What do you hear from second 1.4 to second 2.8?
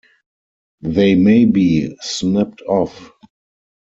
be snipped